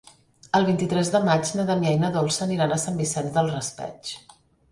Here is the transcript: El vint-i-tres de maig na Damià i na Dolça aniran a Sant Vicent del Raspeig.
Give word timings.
El 0.59 0.63
vint-i-tres 0.69 1.11
de 1.15 1.19
maig 1.25 1.51
na 1.59 1.65
Damià 1.67 1.91
i 1.97 2.01
na 2.05 2.09
Dolça 2.17 2.43
aniran 2.47 2.73
a 2.77 2.81
Sant 2.87 2.99
Vicent 3.03 3.31
del 3.37 3.53
Raspeig. 3.55 4.13